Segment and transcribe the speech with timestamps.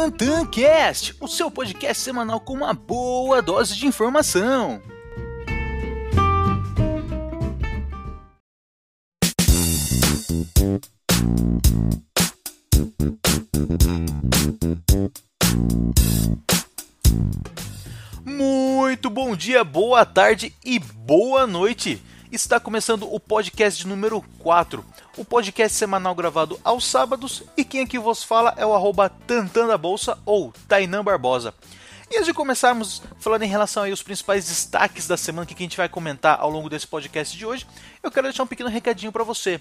[0.00, 4.80] TantanCast, o seu podcast semanal com uma boa dose de informação.
[18.24, 22.00] Muito bom dia, boa tarde e boa noite.
[22.32, 24.84] Está começando o podcast número 4,
[25.16, 29.66] o podcast semanal gravado aos sábados e quem aqui vos fala é o arroba Tantan
[29.66, 31.52] da Bolsa ou Tainan Barbosa.
[32.12, 35.76] E antes de começarmos falando em relação aos principais destaques da semana que a gente
[35.76, 37.64] vai comentar ao longo desse podcast de hoje,
[38.02, 39.60] eu quero deixar um pequeno recadinho para você.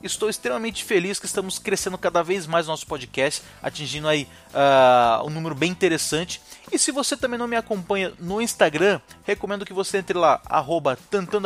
[0.00, 5.30] Estou extremamente feliz que estamos crescendo cada vez mais nosso podcast, atingindo aí uh, um
[5.30, 6.40] número bem interessante.
[6.70, 10.96] E se você também não me acompanha no Instagram, recomendo que você entre lá, arroba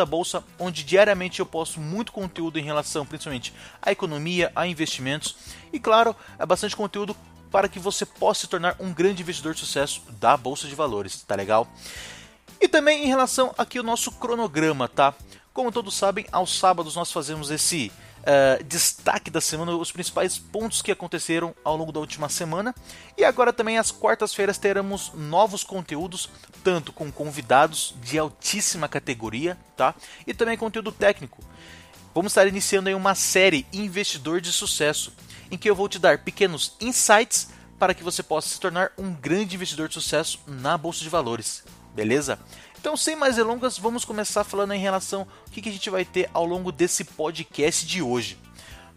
[0.07, 5.35] Bolsa, onde diariamente eu posto muito conteúdo em relação principalmente à economia, a investimentos
[5.73, 7.17] e claro, é bastante conteúdo
[7.53, 11.23] para que você possa se tornar um grande investidor de sucesso da bolsa de valores,
[11.23, 11.69] tá legal?
[12.59, 15.15] E também em relação aqui ao nosso cronograma, tá?
[15.53, 20.81] Como todos sabem, aos sábados nós fazemos esse uh, destaque da semana, os principais pontos
[20.81, 22.75] que aconteceram ao longo da última semana.
[23.19, 26.31] E agora também às quartas-feiras teremos novos conteúdos,
[26.65, 29.95] tanto com convidados de altíssima categoria, tá?
[30.27, 31.45] E também conteúdo técnico.
[32.15, 35.13] Vamos estar iniciando aí uma série Investidor de Sucesso
[35.53, 39.13] em que eu vou te dar pequenos insights para que você possa se tornar um
[39.13, 41.63] grande investidor de sucesso na bolsa de valores.
[41.95, 42.39] Beleza?
[42.81, 46.31] Então, sem mais delongas, vamos começar falando em relação ao que a gente vai ter
[46.33, 48.39] ao longo desse podcast de hoje.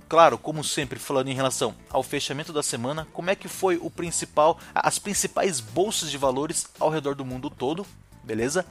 [0.07, 3.89] Claro, como sempre, falando em relação ao fechamento da semana, como é que foi o
[3.89, 7.85] principal, as principais bolsas de valores ao redor do mundo todo,
[8.23, 8.65] beleza?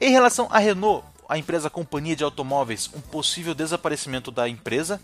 [0.00, 5.00] Em relação à Renault, a empresa companhia de automóveis, um possível desaparecimento da empresa,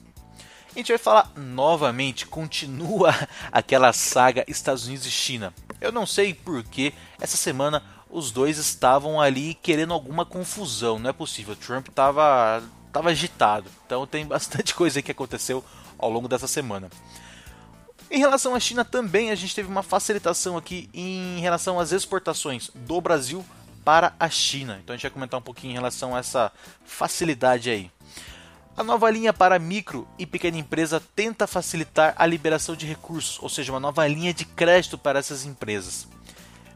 [0.74, 3.14] a gente vai falar novamente, continua
[3.52, 5.54] aquela saga Estados Unidos e China.
[5.80, 11.12] Eu não sei porque essa semana os dois estavam ali querendo alguma confusão, não é
[11.12, 11.54] possível.
[11.54, 15.64] Trump estava tava agitado, então tem bastante coisa que aconteceu
[15.98, 16.88] ao longo dessa semana.
[18.10, 22.70] Em relação à China também, a gente teve uma facilitação aqui em relação às exportações
[22.74, 23.44] do Brasil
[23.84, 24.78] para a China.
[24.82, 26.52] Então a gente vai comentar um pouquinho em relação a essa
[26.84, 27.90] facilidade aí.
[28.76, 33.48] A nova linha para micro e pequena empresa tenta facilitar a liberação de recursos, ou
[33.48, 36.08] seja, uma nova linha de crédito para essas empresas.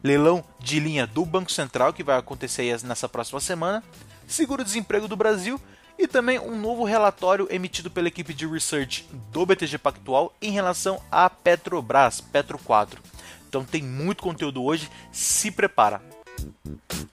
[0.03, 3.83] Leilão de linha do Banco Central, que vai acontecer nessa próxima semana.
[4.29, 5.61] Seguro-desemprego do Brasil
[5.99, 11.03] e também um novo relatório emitido pela equipe de research do BTG Pactual em relação
[11.11, 13.03] à Petrobras, Petro 4.
[13.49, 16.01] Então tem muito conteúdo hoje, se prepara.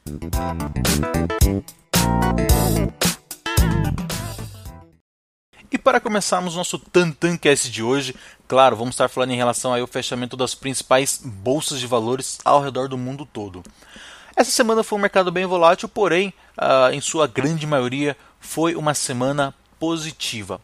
[0.05, 1.84] E
[5.85, 8.15] para começarmos nosso Tantancast de hoje,
[8.47, 12.89] claro, vamos estar falando em relação ao fechamento das principais bolsas de valores ao redor
[12.89, 13.61] do mundo todo.
[14.35, 18.95] Essa semana foi um mercado bem volátil, porém, uh, em sua grande maioria, foi uma
[18.95, 20.59] semana positiva.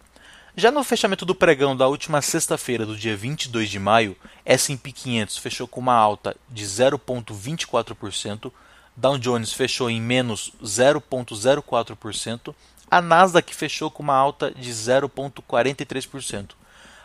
[0.57, 5.37] Já no fechamento do pregão da última sexta-feira, do dia 22 de maio, S&P 500
[5.37, 8.51] fechou com uma alta de 0,24%,
[8.97, 12.55] Dow Jones fechou em menos 0,04%,
[12.91, 16.49] a Nasdaq fechou com uma alta de 0,43%.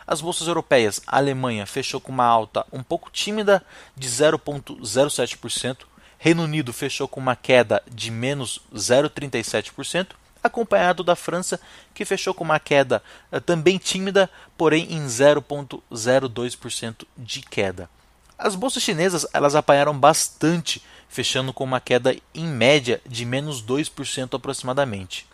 [0.05, 3.63] As bolsas europeias, a Alemanha fechou com uma alta um pouco tímida
[3.95, 5.77] de 0,07%,
[6.19, 10.07] Reino Unido fechou com uma queda de menos 0,37%,
[10.43, 11.57] acompanhado da França,
[11.93, 17.89] que fechou com uma queda eh, também tímida, porém em 0,02% de queda.
[18.37, 24.35] As bolsas chinesas elas apanharam bastante, fechando com uma queda em média de menos 2%
[24.35, 25.25] aproximadamente.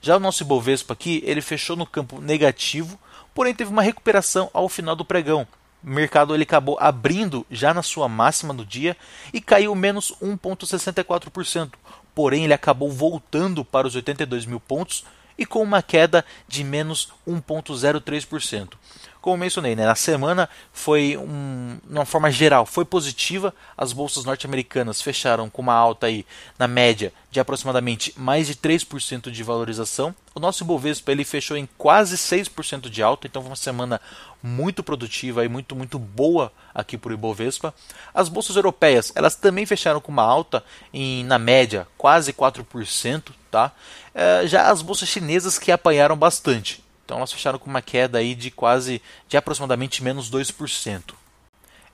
[0.00, 2.98] Já o nosso Ibovespa aqui, ele fechou no campo negativo,
[3.34, 5.46] porém teve uma recuperação ao final do pregão.
[5.82, 8.96] O mercado ele acabou abrindo já na sua máxima do dia
[9.32, 11.72] e caiu menos 1,64%.
[12.14, 15.04] Porém, ele acabou voltando para os 82 mil pontos
[15.38, 18.72] e com uma queda de menos 1,03%.
[19.20, 23.54] Como mencionei, né, na semana foi um, uma forma geral, foi positiva.
[23.76, 26.24] As bolsas norte-americanas fecharam com uma alta aí
[26.58, 30.14] na média de aproximadamente mais de 3% de valorização.
[30.34, 34.00] O nosso Ibovespa ele fechou em quase 6% de alta, então foi uma semana
[34.42, 37.74] muito produtiva e muito muito boa aqui para o Ibovespa.
[38.14, 40.64] As bolsas europeias, elas também fecharam com uma alta
[40.94, 43.70] em na média quase 4%, tá?
[44.14, 46.82] É, já as bolsas chinesas que apanharam bastante.
[47.10, 51.12] Então elas fecharam com uma queda aí de quase de aproximadamente menos 2%.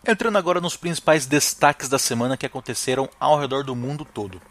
[0.06, 4.42] Entrando agora nos principais destaques da semana que aconteceram ao redor do mundo todo.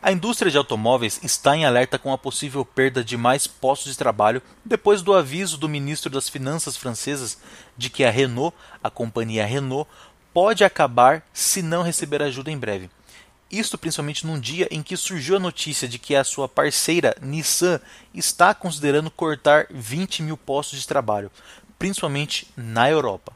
[0.00, 3.98] A indústria de automóveis está em alerta com a possível perda de mais postos de
[3.98, 7.36] trabalho depois do aviso do ministro das Finanças francesas
[7.76, 9.90] de que a Renault, a companhia Renault,
[10.32, 12.88] pode acabar se não receber ajuda em breve.
[13.50, 17.80] Isto principalmente num dia em que surgiu a notícia de que a sua parceira Nissan
[18.12, 21.30] está considerando cortar 20 mil postos de trabalho,
[21.78, 23.32] principalmente na Europa.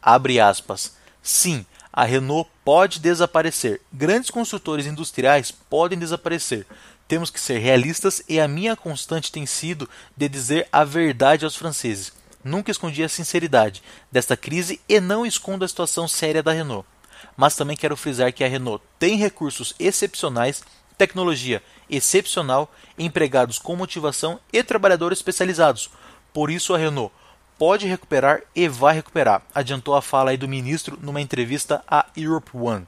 [0.00, 0.96] Abre aspas.
[1.22, 3.82] Sim, a Renault pode desaparecer.
[3.92, 6.66] Grandes construtores industriais podem desaparecer.
[7.06, 11.56] Temos que ser realistas e a minha constante tem sido de dizer a verdade aos
[11.56, 12.10] franceses.
[12.42, 16.86] Nunca escondi a sinceridade desta crise e não escondo a situação séria da Renault
[17.36, 20.62] mas também quero frisar que a Renault tem recursos excepcionais,
[20.96, 25.90] tecnologia excepcional, empregados com motivação e trabalhadores especializados.
[26.32, 27.12] Por isso a Renault
[27.58, 32.86] pode recuperar e vai recuperar, adiantou a fala do ministro numa entrevista à Europe One.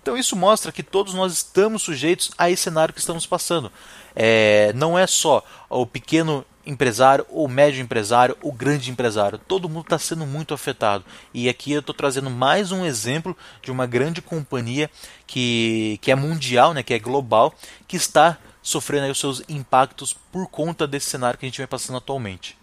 [0.00, 3.70] Então isso mostra que todos nós estamos sujeitos a esse cenário que estamos passando.
[4.16, 9.38] É, não é só o pequeno empresário, o médio empresário, o grande empresário.
[9.38, 11.04] Todo mundo está sendo muito afetado.
[11.32, 14.90] E aqui eu estou trazendo mais um exemplo de uma grande companhia
[15.26, 17.54] que, que é mundial, né, que é global,
[17.86, 21.98] que está sofrendo os seus impactos por conta desse cenário que a gente vem passando
[21.98, 22.56] atualmente.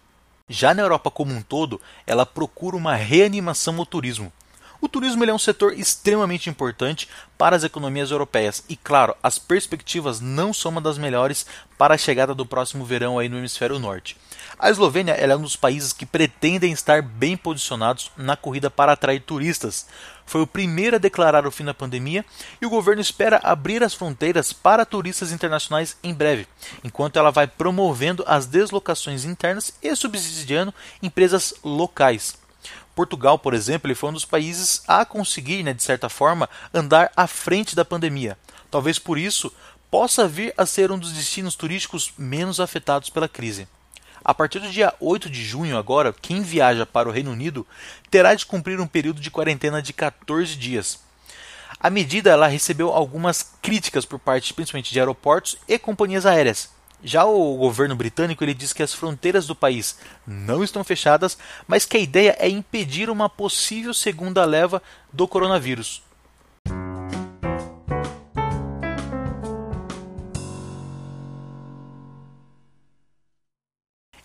[0.50, 4.34] Já na Europa como um todo, ela procura uma reanimação ao turismo.
[4.82, 7.08] O turismo é um setor extremamente importante
[7.38, 11.46] para as economias europeias e, claro, as perspectivas não são uma das melhores
[11.78, 14.18] para a chegada do próximo verão aí no hemisfério norte.
[14.58, 19.20] A Eslovênia é um dos países que pretendem estar bem posicionados na corrida para atrair
[19.20, 19.86] turistas.
[20.26, 22.26] Foi o primeiro a declarar o fim da pandemia
[22.60, 26.48] e o governo espera abrir as fronteiras para turistas internacionais em breve,
[26.84, 30.74] enquanto ela vai promovendo as deslocações internas e subsidiando
[31.04, 32.41] empresas locais.
[32.96, 37.12] Portugal, por exemplo, ele foi um dos países a conseguir, né, de certa forma, andar
[37.16, 38.38] à frente da pandemia.
[38.70, 39.52] Talvez por isso
[39.90, 43.68] possa vir a ser um dos destinos turísticos menos afetados pela crise.
[44.24, 47.66] A partir do dia 8 de junho, agora, quem viaja para o Reino Unido
[48.10, 51.00] terá de cumprir um período de quarentena de 14 dias.
[51.80, 56.70] A medida ela recebeu algumas críticas por parte principalmente de aeroportos e companhias aéreas,
[57.04, 61.38] já o governo britânico ele diz que as fronteiras do país não estão fechadas,
[61.68, 64.82] mas que a ideia é impedir uma possível segunda leva
[65.12, 66.02] do coronavírus.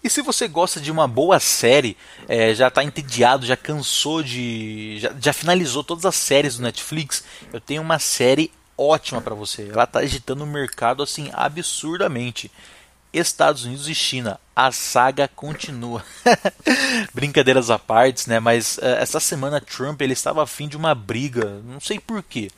[0.06, 1.96] E se você gosta de uma boa série,
[2.28, 5.00] é, já está entediado, já cansou de.
[5.00, 9.68] Já, já, finalizou todas as séries do Netflix, eu tenho uma série ótima para você.
[9.72, 12.50] Ela está agitando o mercado assim absurdamente.
[13.12, 16.04] Estados Unidos e China, a saga continua.
[17.14, 18.38] Brincadeiras à parte, né?
[18.40, 22.50] Mas uh, essa semana Trump ele estava afim de uma briga, não sei porquê.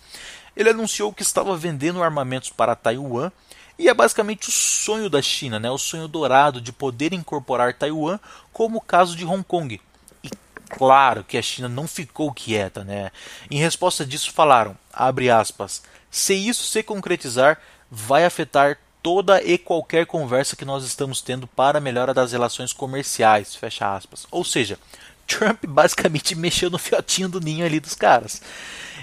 [0.57, 3.31] Ele anunciou que estava vendendo armamentos para Taiwan
[3.79, 5.71] e é basicamente o sonho da China, né?
[5.71, 8.19] O sonho dourado de poder incorporar Taiwan,
[8.53, 9.81] como o caso de Hong Kong.
[10.25, 10.31] E
[10.69, 13.13] claro que a China não ficou quieta, né?
[13.49, 17.61] Em resposta disso falaram, abre aspas, se isso se concretizar,
[17.91, 22.73] vai afetar toda e qualquer conversa que nós estamos tendo para a melhora das relações
[22.73, 24.27] comerciais, fecha aspas.
[24.31, 24.79] Ou seja,
[25.27, 28.43] Trump basicamente mexeu no fiotinho do ninho ali dos caras.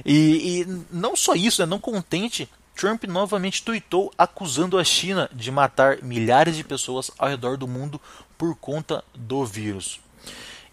[0.06, 5.50] E, e não só isso, né, não contente, Trump novamente tuitou acusando a China de
[5.50, 8.02] matar milhares de pessoas ao redor do mundo
[8.38, 10.02] por conta do vírus.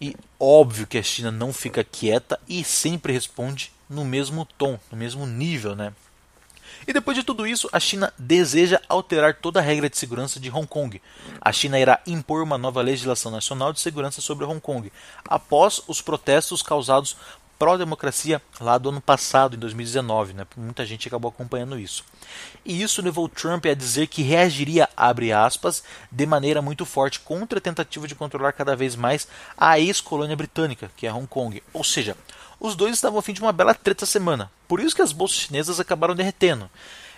[0.01, 4.97] E óbvio que a China não fica quieta e sempre responde no mesmo tom, no
[4.97, 5.93] mesmo nível, né?
[6.87, 10.49] E depois de tudo isso, a China deseja alterar toda a regra de segurança de
[10.49, 11.01] Hong Kong.
[11.41, 14.91] A China irá impor uma nova legislação nacional de segurança sobre Hong Kong,
[15.27, 17.15] após os protestos causados
[17.63, 20.33] pró-democracia lá do ano passado, em 2019.
[20.33, 20.45] Né?
[20.57, 22.03] Muita gente acabou acompanhando isso.
[22.65, 27.59] E isso levou Trump a dizer que reagiria, abre aspas, de maneira muito forte contra
[27.59, 31.63] a tentativa de controlar cada vez mais a ex-colônia britânica, que é Hong Kong.
[31.71, 32.17] Ou seja,
[32.63, 34.49] os dois estavam a fim de uma bela treta semana.
[34.69, 36.69] Por isso que as bolsas chinesas acabaram derretendo.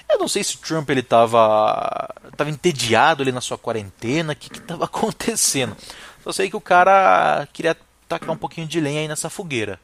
[0.10, 4.36] Eu não sei se o Trump ele estava tava entediado ali na sua quarentena, o
[4.36, 5.78] que estava acontecendo.
[6.24, 9.80] Só sei que o cara queria tacar um pouquinho de lenha aí nessa fogueira.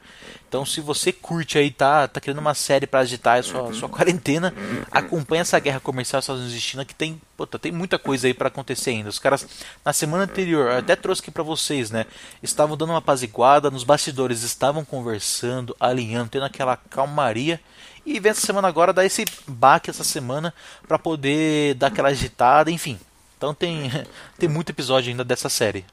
[0.48, 3.88] Então, se você curte aí, tá, tá querendo uma série para agitar a sua, sua
[3.88, 4.54] quarentena,
[4.90, 8.34] acompanha essa guerra comercial Estados Unidos e China que tem, puta, tem muita coisa aí
[8.34, 9.08] para acontecer ainda.
[9.08, 9.46] Os caras
[9.84, 12.06] na semana anterior, até trouxe aqui para vocês, né?
[12.42, 17.60] Estavam dando uma apaziguada, nos bastidores estavam conversando, alinhando, tendo aquela calmaria.
[18.04, 20.52] E vem essa semana agora dar esse baque essa semana
[20.86, 22.98] para poder dar aquela agitada, enfim.
[23.36, 23.90] Então tem
[24.38, 25.84] tem muito episódio ainda dessa série.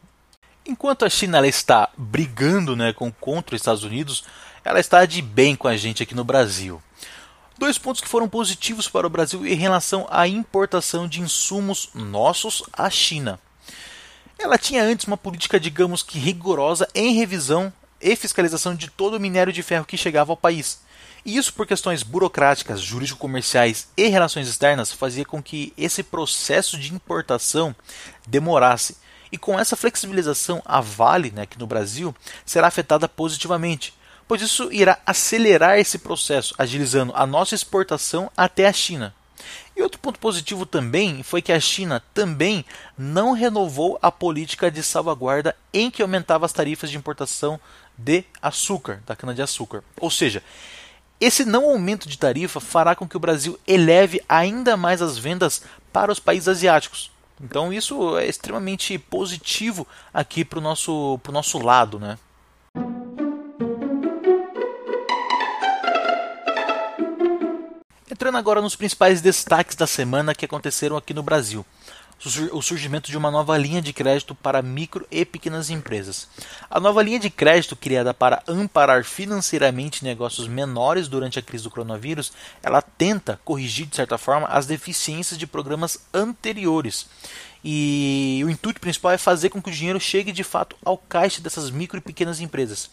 [0.70, 4.24] Enquanto a China está brigando né, com, contra os Estados Unidos,
[4.64, 6.80] ela está de bem com a gente aqui no Brasil.
[7.58, 12.62] Dois pontos que foram positivos para o Brasil em relação à importação de insumos nossos
[12.72, 13.40] à China.
[14.38, 19.20] Ela tinha antes uma política, digamos que rigorosa em revisão e fiscalização de todo o
[19.20, 20.82] minério de ferro que chegava ao país.
[21.26, 26.94] E isso por questões burocráticas, jurídico-comerciais e relações externas fazia com que esse processo de
[26.94, 27.76] importação
[28.28, 29.09] demorasse.
[29.32, 33.94] E com essa flexibilização, a Vale, né, aqui no Brasil, será afetada positivamente,
[34.28, 39.14] pois isso irá acelerar esse processo, agilizando a nossa exportação até a China.
[39.76, 42.66] E outro ponto positivo também foi que a China também
[42.98, 47.60] não renovou a política de salvaguarda em que aumentava as tarifas de importação
[47.98, 49.84] de açúcar, da cana-de-açúcar.
[50.00, 50.44] Ou seja,
[51.20, 55.62] esse não aumento de tarifa fará com que o Brasil eleve ainda mais as vendas
[55.92, 57.12] para os países asiáticos.
[57.42, 62.18] Então isso é extremamente positivo aqui para o nosso, nosso lado, né?
[68.12, 71.66] Entrando agora nos principais destaques da semana que aconteceram aqui no Brasil
[72.52, 76.28] o surgimento de uma nova linha de crédito para micro e pequenas empresas.
[76.70, 81.70] A nova linha de crédito, criada para amparar financeiramente negócios menores durante a crise do
[81.70, 87.08] coronavírus, ela tenta corrigir, de certa forma, as deficiências de programas anteriores.
[87.64, 91.42] E o intuito principal é fazer com que o dinheiro chegue de fato ao caixa
[91.42, 92.90] dessas micro e pequenas empresas,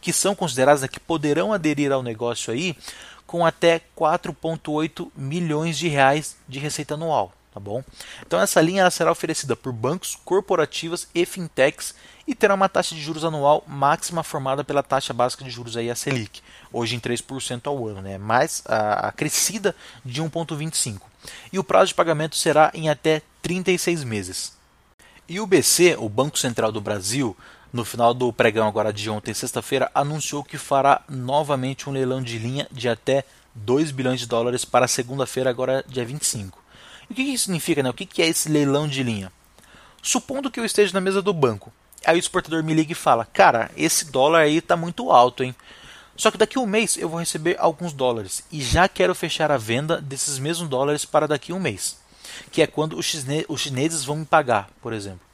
[0.00, 2.76] que são consideradas né, que poderão aderir ao negócio aí
[3.26, 7.82] com até 4,8 milhões de reais de receita anual tá bom?
[8.26, 11.94] Então essa linha será oferecida por bancos, corporativas e fintechs
[12.26, 15.90] e terá uma taxa de juros anual máxima formada pela taxa básica de juros aí
[15.90, 16.42] a Selic,
[16.72, 18.18] hoje em 3% ao ano, né?
[18.18, 21.00] mais a, a crescida de 1,25.
[21.52, 24.52] E o prazo de pagamento será em até 36 meses.
[25.28, 27.36] E o BC, o Banco Central do Brasil,
[27.72, 32.38] no final do pregão agora de ontem, sexta-feira, anunciou que fará novamente um leilão de
[32.38, 36.60] linha de até 2 bilhões de dólares para segunda-feira, agora dia 25.
[37.10, 37.82] O que isso significa?
[37.82, 37.90] Né?
[37.90, 39.32] O que é esse leilão de linha?
[40.00, 41.72] Supondo que eu esteja na mesa do banco,
[42.06, 45.54] aí o exportador me liga e fala: Cara, esse dólar aí está muito alto, hein?
[46.16, 49.50] Só que daqui a um mês eu vou receber alguns dólares e já quero fechar
[49.50, 51.98] a venda desses mesmos dólares para daqui a um mês,
[52.52, 55.26] que é quando os, chineses vão me pagar, por exemplo.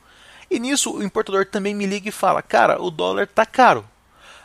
[0.50, 3.84] E nisso o importador também me liga e fala: Cara, o dólar está caro,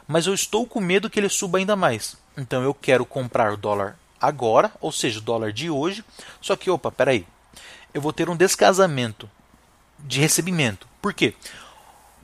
[0.05, 2.17] mas eu estou com medo que ele suba ainda mais.
[2.37, 6.05] Então eu quero comprar o dólar agora, ou seja, o dólar de hoje.
[6.39, 7.25] Só que, opa, peraí,
[7.93, 9.29] eu vou ter um descasamento
[9.99, 10.87] de recebimento.
[11.01, 11.33] Por quê?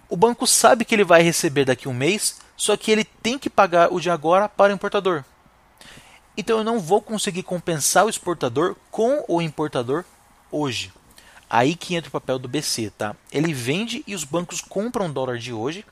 [0.10, 3.38] O banco sabe que ele vai receber daqui a um mês, só que ele tem
[3.38, 5.24] que pagar o de agora para o importador.
[6.38, 10.06] Então eu não vou conseguir compensar o exportador com o importador
[10.52, 10.94] hoje.
[11.50, 13.16] Aí que entra o papel do BC, tá?
[13.32, 15.86] Ele vende e os bancos compram dólar de hoje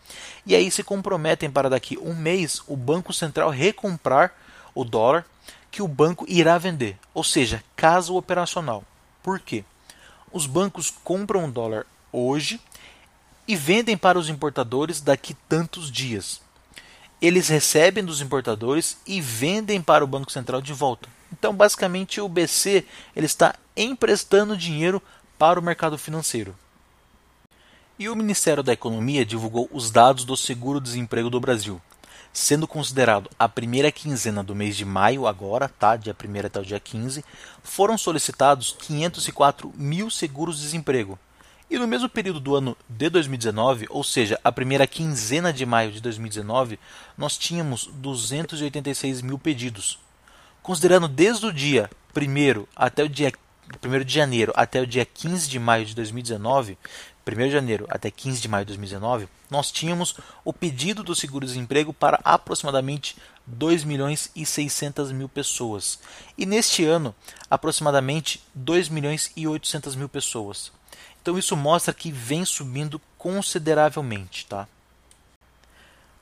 [0.46, 4.34] e aí se comprometem para daqui um mês o Banco Central recomprar
[4.74, 5.26] o dólar
[5.76, 8.82] que o banco irá vender, ou seja, caso operacional.
[9.22, 9.66] Por quê?
[10.32, 12.62] Os bancos compram um dólar hoje
[13.46, 16.40] e vendem para os importadores daqui tantos dias.
[17.22, 21.10] Eles recebem dos importadores e vendem para o Banco Central de volta.
[21.30, 25.04] Então, basicamente, o BC ele está emprestando dinheiro
[25.38, 26.56] para o mercado financeiro.
[28.00, 31.82] E o Ministério da Economia divulgou os dados do seguro-desemprego do Brasil
[32.36, 35.96] sendo considerado a primeira quinzena do mês de maio, agora, tá?
[35.96, 37.24] Dia 1 até o dia 15,
[37.64, 41.18] foram solicitados 504 mil seguros-desemprego.
[41.72, 45.94] E no mesmo período do ano de 2019, ou seja, a primeira quinzena de maio
[45.94, 46.78] de 2019,
[47.18, 49.98] nós tínhamos 286 mil pedidos.
[50.62, 53.32] Considerando desde o dia 1 até o dia
[53.82, 56.78] 1 de janeiro até o dia 15 de maio de 2019,
[57.28, 61.94] 1 de janeiro até 15 de maio de 2019, nós tínhamos o pedido do seguro-desemprego
[61.94, 66.00] para aproximadamente 2 milhões e 600 mil pessoas.
[66.38, 67.16] E neste ano,
[67.50, 70.72] aproximadamente 2 milhões e 800 mil pessoas.
[71.22, 74.46] Então isso mostra que vem subindo consideravelmente.
[74.46, 74.68] Tá?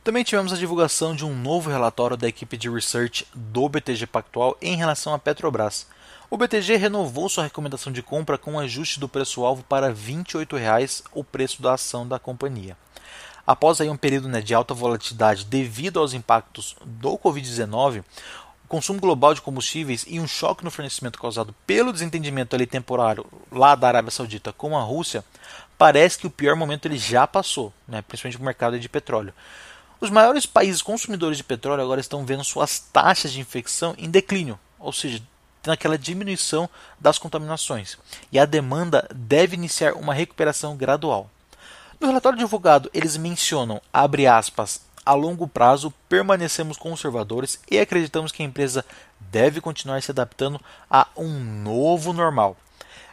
[0.03, 4.57] Também tivemos a divulgação de um novo relatório da equipe de research do BTG Pactual
[4.61, 5.87] em relação à Petrobras.
[6.33, 11.03] O BTG renovou sua recomendação de compra com um ajuste do preço-alvo para R$ 28,00
[11.13, 12.75] o preço da ação da companhia.
[13.45, 17.99] Após aí um período né, de alta volatilidade devido aos impactos do Covid-19,
[18.65, 23.27] o consumo global de combustíveis e um choque no fornecimento causado pelo desentendimento ali temporário
[23.51, 25.23] lá da Arábia Saudita com a Rússia,
[25.77, 29.35] parece que o pior momento ele já passou, né, principalmente no mercado de petróleo.
[30.01, 34.57] Os maiores países consumidores de petróleo agora estão vendo suas taxas de infecção em declínio,
[34.79, 35.21] ou seja,
[35.63, 37.97] tendo aquela diminuição das contaminações,
[38.31, 41.29] e a demanda deve iniciar uma recuperação gradual.
[41.99, 48.43] No relatório divulgado, eles mencionam, abre aspas, a longo prazo permanecemos conservadores e acreditamos que
[48.43, 48.85] a empresa
[49.19, 52.57] deve continuar se adaptando a um novo normal.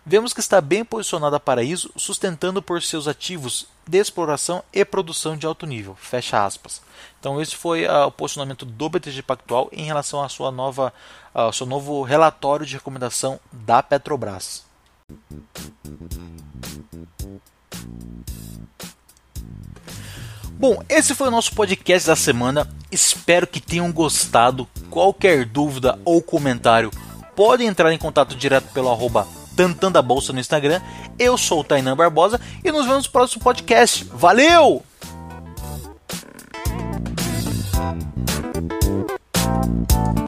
[0.04, 5.36] Vemos que está bem posicionada a Paraíso, sustentando por seus ativos de exploração e produção
[5.36, 5.96] de alto nível.
[5.96, 6.80] Fecha aspas.
[7.18, 10.92] Então esse foi uh, o posicionamento do BTG Pactual em relação à sua nova,
[11.34, 14.64] uh, ao seu novo relatório de recomendação da Petrobras.
[20.52, 22.68] Bom, esse foi o nosso podcast da semana.
[22.92, 24.68] Espero que tenham gostado.
[24.90, 26.90] Qualquer dúvida ou comentário,
[27.34, 29.26] pode entrar em contato direto pelo arroba
[29.60, 30.80] Tantan da Bolsa no Instagram.
[31.18, 34.06] Eu sou o Tainan Barbosa e nos vemos no próximo podcast.
[34.10, 34.82] Valeu!
[38.72, 40.19] Thank you.